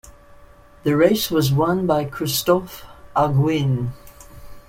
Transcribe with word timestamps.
The 0.81 0.97
race 0.97 1.29
was 1.29 1.53
won 1.53 1.85
by 1.85 2.05
Christophe 2.05 2.83
Auguin. 3.15 3.91